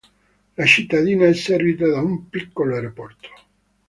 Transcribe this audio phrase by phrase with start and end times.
[0.55, 3.29] La cittadina è servita da un piccolo aeroporto.